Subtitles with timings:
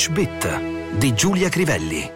[0.00, 2.10] English Bit di Giulia Crivelli.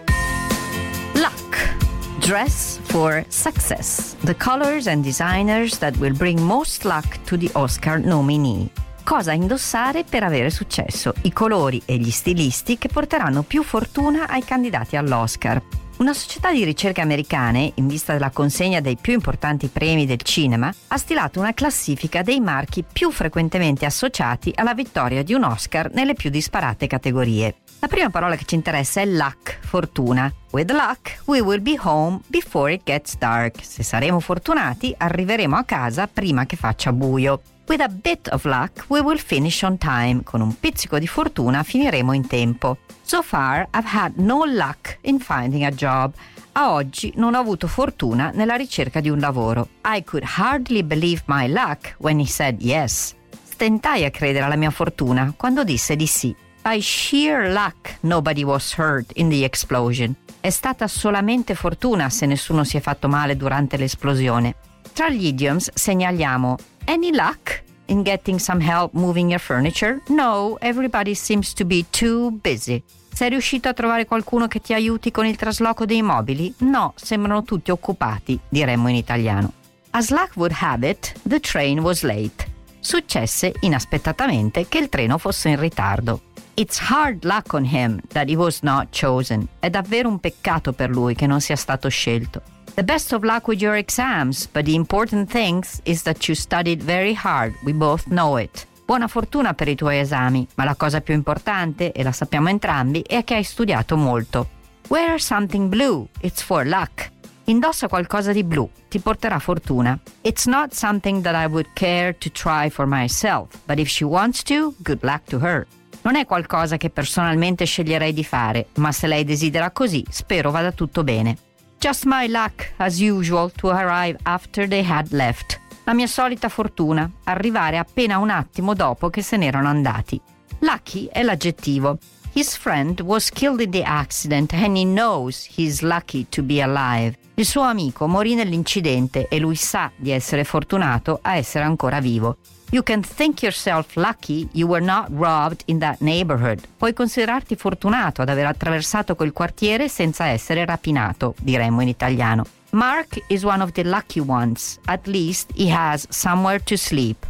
[1.16, 1.76] Luck.
[2.18, 4.16] Dress for success.
[4.20, 8.70] The colors and designers that will bring most luck to the Oscar nominee.
[9.02, 11.12] Cosa indossare per avere successo?
[11.22, 15.60] I colori e gli stilisti che porteranno più fortuna ai candidati all'Oscar.
[16.04, 20.70] Una società di ricerche americane, in vista della consegna dei più importanti premi del cinema,
[20.88, 26.12] ha stilato una classifica dei marchi più frequentemente associati alla vittoria di un Oscar nelle
[26.12, 27.54] più disparate categorie.
[27.78, 30.32] La prima parola che ci interessa è luck, fortuna.
[30.52, 33.64] With luck, we will be home before it gets dark.
[33.64, 37.40] Se saremo fortunati, arriveremo a casa prima che faccia buio.
[37.66, 40.22] With a bit of luck, we will finish on time.
[40.22, 42.78] Con un pizzico di fortuna finiremo in tempo.
[43.02, 46.12] So far, I've had no luck in finding a job.
[46.52, 49.70] A oggi non ho avuto fortuna nella ricerca di un lavoro.
[49.86, 53.12] I could hardly believe my luck when he said yes.
[53.42, 56.32] Stentai a credere alla mia fortuna quando disse di sì.
[56.66, 60.16] By sheer luck, nobody was hurt in the explosion.
[60.40, 64.54] È stata solamente fortuna se nessuno si è fatto male durante l'esplosione.
[64.94, 70.00] Tra gli idioms segnaliamo Any luck in getting some help moving your furniture?
[70.08, 72.82] No, everybody seems to be too busy.
[73.12, 76.54] Sei riuscito a trovare qualcuno che ti aiuti con il trasloco dei mobili?
[76.60, 79.52] No, sembrano tutti occupati, diremmo in italiano.
[79.90, 82.52] As luck would have it, the train was late.
[82.80, 86.32] Successe inaspettatamente che il treno fosse in ritardo.
[86.56, 89.48] It's hard luck on him that he was not chosen.
[89.58, 92.42] È davvero un peccato per lui che non sia stato scelto.
[92.74, 96.80] The best of luck with your exams, but the important thing is that you studied
[96.80, 97.54] very hard.
[97.64, 98.68] We both know it.
[98.84, 103.02] Buona fortuna per i tuoi esami, ma la cosa più importante, e la sappiamo entrambi,
[103.02, 104.48] è che hai studiato molto.
[104.88, 107.10] Wear something blue, it's for luck.
[107.46, 109.98] Indossa qualcosa di blu, ti porterà fortuna.
[110.20, 114.42] It's not something that I would care to try for myself, but if she wants
[114.44, 115.66] to, good luck to her.
[116.04, 120.70] Non è qualcosa che personalmente sceglierei di fare, ma se lei desidera così, spero vada
[120.70, 121.38] tutto bene.
[121.78, 125.58] Just my luck, as usual, to arrive after they had left.
[125.84, 130.20] La mia solita fortuna, arrivare appena un attimo dopo che se n'erano andati.
[130.58, 131.96] Lucky è l'aggettivo.
[132.34, 137.16] His friend was killed in the accident and he knows he's lucky to be alive.
[137.36, 142.36] Il suo amico morì nell'incidente e lui sa di essere fortunato a essere ancora vivo.
[142.74, 146.66] You can think yourself lucky you were not robbed in that neighborhood.
[146.76, 152.44] Puoi considerarti fortunato ad aver attraversato quel quartiere senza essere rapinato, diremmo in italiano.
[152.70, 154.80] Mark is one of the lucky ones.
[154.86, 157.24] At least he has somewhere to sleep.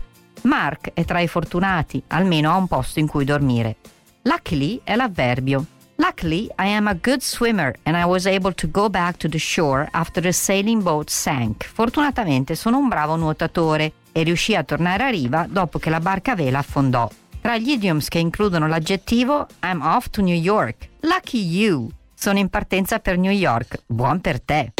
[0.45, 3.77] Mark è tra i fortunati, almeno ha un posto in cui dormire.
[4.23, 5.67] Luckily è l'avverbio.
[5.97, 9.39] Luckily, I am a good swimmer and I was able to go back to the
[9.39, 11.65] shore after the sailing boat sank.
[11.65, 16.33] Fortunatamente sono un bravo nuotatore e riuscì a tornare a riva dopo che la barca
[16.33, 17.09] a vela affondò.
[17.41, 20.89] Tra gli idioms che includono l'aggettivo I'm off to New York.
[21.01, 21.89] Lucky you!
[22.15, 23.83] Sono in partenza per New York.
[23.87, 24.73] Buon per te!